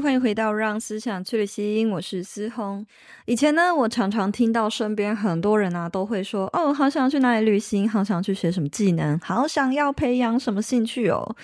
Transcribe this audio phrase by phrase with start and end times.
[0.00, 2.84] 欢迎回到《让思想去旅行》，我是思红。
[3.26, 11.36] 以前呢，我常常听到身边很多人啊都会说：“哦，好想去哪里旅行，好想去学什么技能，好想要培养什么兴趣哦。”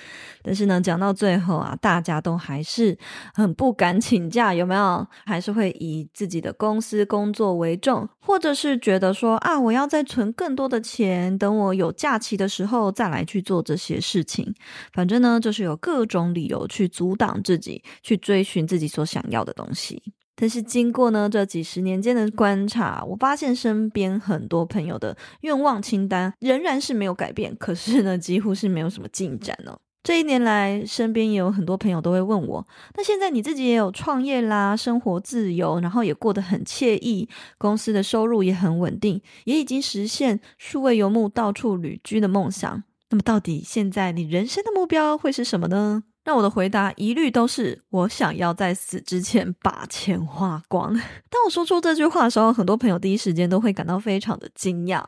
[0.42, 2.96] 但是呢，讲到最后啊，大家都还是
[3.32, 5.06] 很不敢请假，有没有？
[5.24, 14.52] 还是会以自己的公司工作为重，或者是觉得说啊，我要再存更多的钱，等我有假期的时候再来去做这些事情。
[14.92, 20.02] 反正呢，就是有各种理由去阻挡自己去追追寻自己所想要的东西，
[20.34, 29.78] 但是经过呢这几十年间的观察，我发现身边很多朋友的愿望清单仍然是没有改变，可是呢几乎是没有什么进展哦。
[30.02, 32.66] 这一年来，身边也有很多朋友都会问我，
[32.96, 42.82] 那现在你自己也有创业啦，生活自由，然后也过得很惬意，公司的收入也很稳定，也已经实现数位游牧到处旅居的梦想。
[43.10, 46.04] 那么到底现在你人生的目标会是什么呢？
[46.24, 50.92] 那我的回答一律都是我想要在死之前把钱花光。
[51.30, 55.02] 当我说出这句话的时候，很多朋友第一时间都会感到非常的惊讶，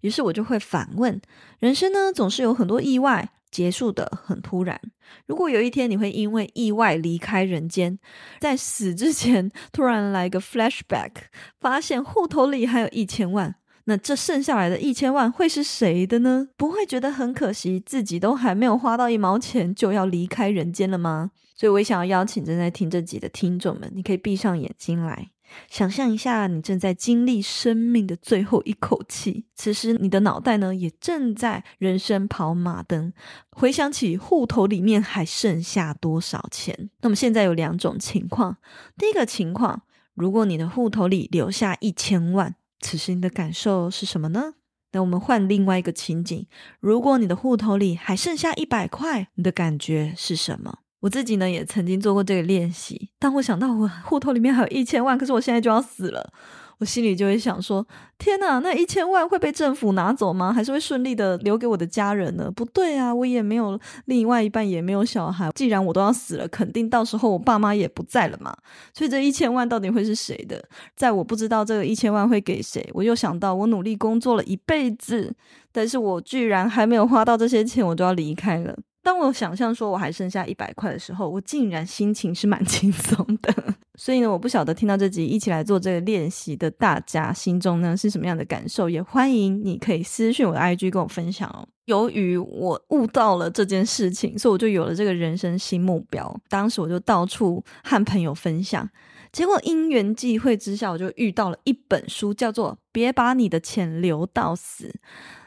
[0.00, 1.20] 于是我就会反问：
[1.60, 4.80] 人生呢，总是有很多意外，结束的很突然。
[5.26, 7.98] 如果有一天你会因为意外离开人间，
[8.40, 11.12] 在死之前突然来个 flashback，
[11.60, 13.54] 发现户头里还有一千万。
[13.88, 16.48] 那这剩下来的一千万会是谁的呢？
[16.56, 21.30] 不会觉得很可惜，自己都还没有花到一毛钱就要离开人间了吗？
[21.54, 25.30] 所以，我也想要邀请正在听这集的听众们，你可以闭上眼睛来，
[25.70, 29.46] 想象一下，你正在经历生命的最后一口气。
[29.54, 33.12] 此时，你的脑袋呢，也正在人生跑马灯，
[33.52, 36.90] 回想起户头里面还剩下多少钱。
[37.02, 38.56] 那么，现在有两种情况：
[38.98, 39.82] 第一个情况，
[40.14, 42.56] 如果你的户头里留下一千万。
[42.80, 44.54] 此时你的感受是什么呢？
[44.92, 46.46] 那我们换另外一个情景，
[46.80, 50.78] 如果你的户头里还剩下一百块，你的感觉是什么？
[51.00, 53.10] 我自己呢也曾经做过这个练习。
[53.18, 56.32] 当我想到我户头里面还有一千万，可是我现在就要死了。
[56.78, 57.86] 我心里就会想说：
[58.18, 60.52] 天哪，那一千万会被政府拿走吗？
[60.52, 62.50] 还是会顺利的留给我的家人呢？
[62.50, 65.50] 不对啊，我也没有另外一半，也没有小孩。
[65.54, 68.54] 既然我都要死了，肯定到时候我爸妈也不在了嘛。
[68.92, 70.62] 所以这一千万到底会是谁的？
[70.94, 75.34] 在我不知道这个一千万会给谁，我又想到我努力工作了一辈子，
[75.72, 78.76] 但是我居然还没有花到这些钱，我就要离开了。
[79.06, 83.54] 当我想象说我还剩下一百块的时候，我竟然心情是蛮 轻松的。
[83.94, 88.90] 所以呢，我不晓得听到这集一起来做这个练习的大家心中呢是什么样的感受？
[88.90, 91.64] 也欢迎你可以私讯我的 IG 跟我分享哦。
[91.84, 96.36] 由于我悟到了这件事情，所以我就有了这个人生新目标。
[96.48, 98.90] 当时我就到处和朋友分享，
[99.30, 104.88] 结果因缘际会之下，我就遇到了一本书，叫做《别把你的钱留到死》。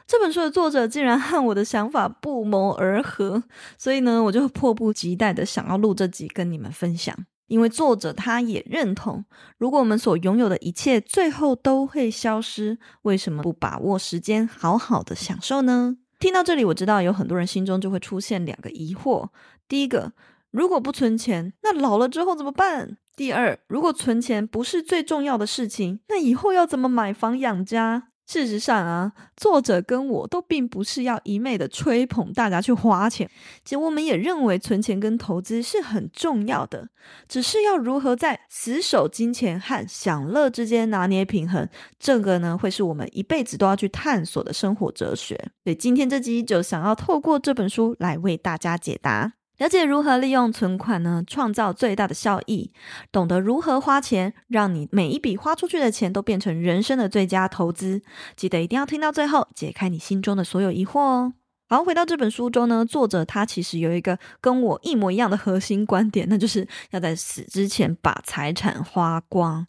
[0.10, 3.44] 这本书的作者竟然和我的想法不谋而合，
[3.78, 7.16] 所以呢，我就迫不及待的想要录这集跟你们分享。
[7.46, 9.24] 因为作者他也认同，
[9.60, 15.98] 如果我们所拥有的一切最后都会消失，为什么不把握时间好好的享受呢？
[16.18, 19.30] 听到这里，我知道有很多人心中就会出现两个疑惑：
[19.68, 20.14] 第一个，
[20.50, 22.98] 如果不存钱，那老了之后怎么办？
[23.16, 28.08] 第二，如果存钱不是最重要的事情，那以后要怎么买房养家？
[28.30, 33.28] 事实上啊，作者跟我都并不是要一昧的吹捧大家去花钱，
[33.66, 36.90] 其实我们也认为存钱跟投资是很重要的，
[37.28, 45.36] 只是要如何在死守金钱和享乐之间拿捏平衡，这个呢会是我们一辈子都要去探索的生活哲学。
[45.64, 49.39] 所以今天这集就想要透过这本书来为大家解答。
[49.60, 52.72] 了解如何利用存款呢，创造最大的效益，
[53.12, 58.02] 懂得如何花钱，让你每一笔花出去的钱都变成人生的最佳投资。
[58.36, 61.34] 记得一定要听到最后，解开你心中的所有疑惑哦。
[61.72, 69.64] 好，回到这本书中呢，作者他其实有一个跟我一模一样的核心观点，那就是要在死之前把财产花光。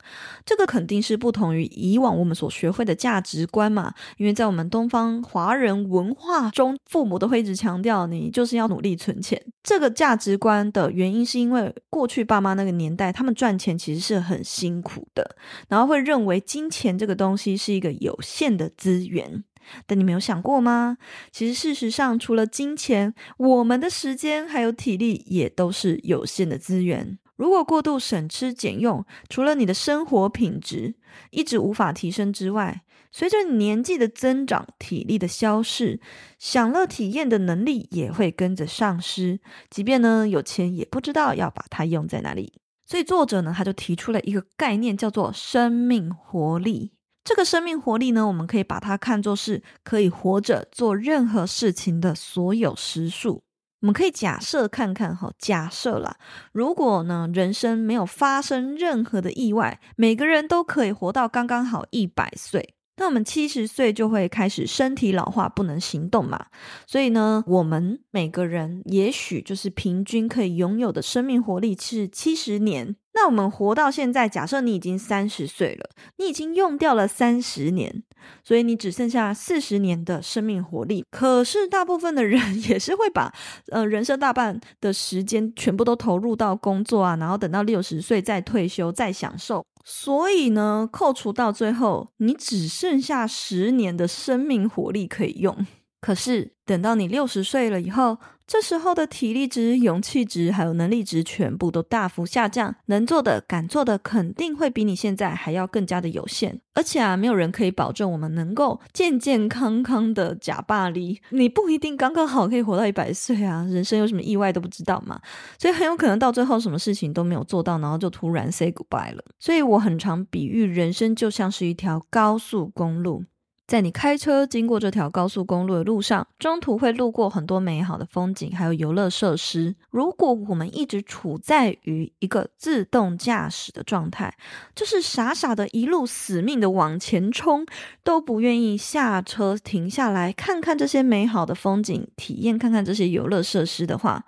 [0.47, 9.38] 这个肯定是不同于以往我们所学会的价值观嘛，因为在我们东方华人文化中，父母都会一直强调你就是要努力存钱。
[9.62, 15.37] 这个价值观的原因是因为过去爸妈那个年代，他们赚钱其实是很辛苦的，
[15.69, 19.44] 然后会认为金钱这个东西是一个有限的资源。
[19.87, 20.97] 但你没有想过吗？
[21.31, 27.19] 其实事实上，除了金钱，我们的时间还有体力也都是有限的资源。
[27.37, 30.95] 如果过度省吃俭用，除了你的生活品质
[31.31, 36.01] 一直无法提升之外，随着年纪的增长，体力的消逝，
[36.39, 39.41] 享乐体验的能力也会跟着丧失。
[39.71, 42.53] 即便呢有钱，也不知道要把它用在哪里。
[42.85, 46.93] 所以作者呢，他就提出了一个概念，叫做生命活力。
[47.31, 53.44] 这个生命活力呢，我们可以把它看作是可以活着做任何事情的所有时数。
[53.82, 56.17] 我们可以假设看看哈，假设啦，
[56.50, 66.47] 如果呢，人生没有发生任何的意外，每个人都可以活到刚刚好一百岁，那我们七十岁就会开始身体老化，不能行动嘛。
[66.85, 72.97] 所以呢，我们每个人也许就是平均可以拥有的生命活力是七十年。
[73.12, 78.03] 那我们活到现在，假设你已经三十岁了，你已经用掉了三十年，
[78.45, 81.05] 所以你只剩下四十年的生命活力。
[81.11, 82.41] 可是大部分的人
[82.71, 83.33] 也是会把
[83.71, 89.67] 呃人生大半的时间全部都投入到工作啊，然后等到六十岁再退休再享受。
[89.85, 95.67] 所以呢，扣除到最后，你只剩下十年的生命活力可以用。
[96.00, 106.61] 可是等到你六十岁了以后，这时候的体力值、勇气值还有能力值全部都大幅下降，能做的、敢做的肯定会比你现在还要更加的有限。
[106.75, 110.91] 而且啊，没有人可以保证我们能够健健康康的呷百二，
[111.31, 113.62] 你不一定刚刚好可以活到一百岁啊！
[113.70, 115.20] 人生有什么意外都不知道嘛，
[115.58, 119.23] 所以很有可能到最后什么事情都没有做到，然后就突然 say goodbye 了。
[119.38, 123.25] 所以我很常比喻人生就像是一条高速公路。
[123.70, 129.76] 在你开车经过这条高速公路的路上，中途会路过很多美好的风景，还有游乐设施。
[129.90, 134.37] 如果我们一直处在于一个自动驾驶的状态，
[134.75, 137.64] 就是傻傻的一路死命的往前冲，
[138.02, 144.25] 都不愿意下车停下来看看这些美好的风景，体验看看这些游乐设施的话，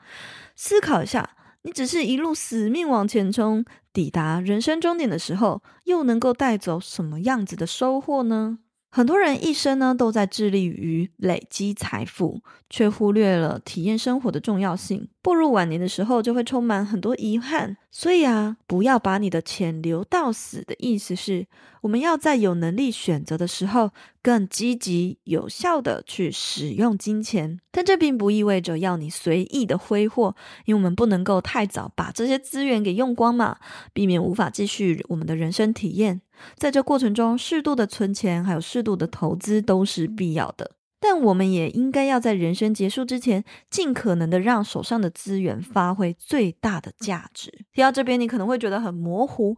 [0.55, 1.31] 思考一下，
[1.63, 8.59] 你只是一路死命往前冲，抵达人生终点的时候，又能够带走什么样子的收获呢？
[8.95, 15.09] 很多人一生呢都在致力于累积财富，却忽略了体验生活的重要性。
[15.23, 17.79] 步入晚年的时候，就会充满很多遗憾。
[17.91, 21.47] 所以啊，不要把你的钱留到死的意思是，
[21.81, 23.93] 我们要在有能力选择的时候，
[24.23, 27.59] 更积极有效地去使用金钱。
[27.71, 30.37] 但这并不意味着要你随意的挥霍，
[30.67, 33.57] 因为我们不能够太早把这些资源给用光嘛，
[33.95, 36.21] 避免无法继续我们的人生体验。
[36.57, 40.73] 在这过程中，适度的存钱，还有适度的投资都是必要的。
[41.01, 47.51] 但我们也应该要在人生结束之前，尽可能的让手上的资源发挥最大的价值。
[47.73, 49.57] 听到这边，你可能会觉得很模糊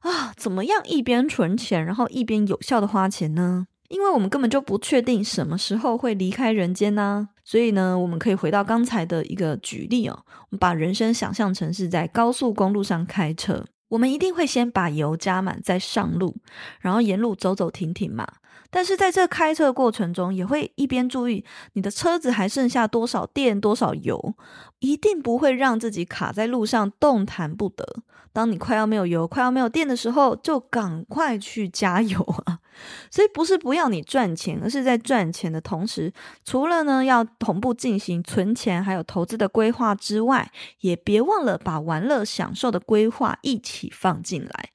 [0.00, 3.68] 啊，怎么样一边存钱，然后一边有效的花钱呢？
[3.88, 7.28] 因为我们根本就不确定什么时候会离开人间呢。
[7.44, 13.64] 所以呢，我们可以回到刚才的一个举例哦，我们把人生想象成是在高速公路上开车。
[13.90, 16.34] 我们一定会先把油加满，再上路，
[16.80, 18.26] 然后沿路走走停停嘛。
[18.72, 24.34] 但是在这开车的过程中，也会一边注意你的车子还剩下多少电、多少油，
[24.78, 27.84] 一定不会让自己卡在路上动弹不得。
[28.32, 32.60] 当你快要没有油、快要没有电的时候，就赶快去加油啊！
[33.10, 36.12] 所以不是不要你赚钱，而是在赚钱的同时，
[36.44, 40.50] 除了呢要同步进行存钱还有投资的规划之外，
[40.80, 44.70] 也别忘了把玩乐享受的规划一起放进来。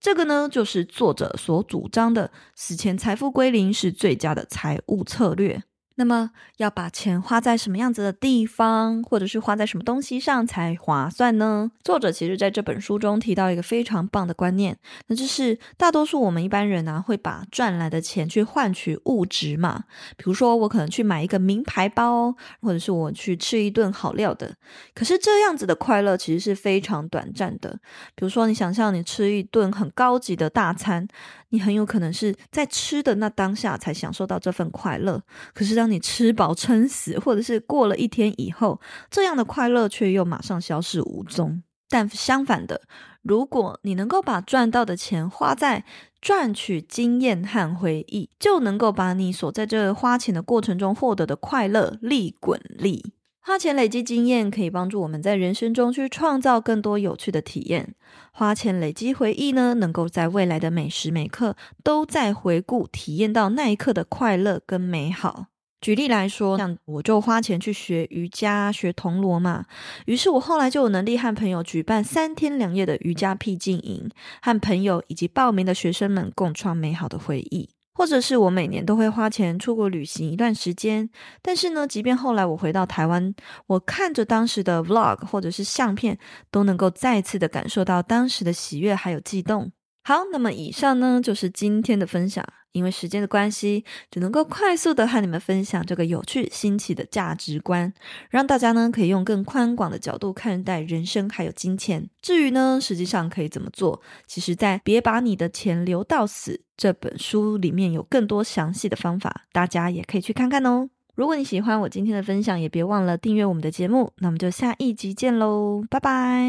[0.00, 5.62] 这个呢，就是作者所主张的死前财富归零是最佳的财务策略。
[6.00, 11.70] 那么要把钱花在什么样子的地方，或者是花在什么东西上才划算呢？
[11.84, 14.74] 作者其实在这本书中提到一个非常棒的观念，
[15.08, 19.84] 那就是大多数我们一般人呢，会把赚来的钱去换取物质嘛。
[20.16, 24.56] 比如说，我可能去买一个名牌包，或者是我去吃一顿好料的。
[24.94, 27.78] 可是这样子的快乐其实是非常短暂的。
[28.14, 31.06] 比如说，你想象你吃一顿很高级的大餐。
[31.52, 35.20] 你很有可能是在吃的那当下才享受到这份快乐，
[35.52, 38.80] 可是当你吃饱撑死，或者是过了一天以后，
[39.10, 41.62] 这样的快乐却又马上消失无踪。
[41.88, 42.82] 但相反的，
[43.22, 45.84] 如果你能够把赚到的钱花在
[46.20, 53.12] 赚取经验和回忆，就能够把你所在这花钱的过程中获得的快乐利滚利。
[53.42, 57.96] 花钱累积经验，可以帮助我们在人生中去创造更多有趣的体验。
[58.30, 65.46] 花钱累积回忆呢，能够在未来的每时每刻都在回顾、体验到那一刻的快乐跟美好。
[65.80, 69.64] 举例来说，像我就花钱去学瑜伽、学铜锣嘛，
[70.06, 74.10] 于是我后来就有能力和朋友举办三天两夜的瑜伽僻静营，
[74.42, 77.70] 和朋友以及报名的学生们共创美好的回忆。
[77.92, 81.10] 或者是我每年都会花钱出国旅行一段时间，
[81.42, 83.34] 但是呢，即便后来我回到台湾，
[83.66, 86.18] 我看着当时的 vlog 或者是相片，
[86.50, 89.70] 都能够再次的感受到当时的喜悦还有悸动。
[90.10, 92.44] 好，那么以上呢，就是今天的分享。
[92.72, 97.92] 因为时间的关系，只能够快速的和你们分享这个有趣新奇的价值观，
[98.28, 102.10] 让大家呢可以用更宽广的角度看待人生还有金钱。
[102.20, 110.90] 至于呢，实际上可以怎么做，其实在《别把你的钱留到死》这本书里面有更多详细的方法，大家也可以去看看哦。
[111.14, 114.12] 如果你喜欢我今天的分享，也别忘了订阅我们的节目。
[114.18, 116.48] 那我们就下一集见喽，拜拜。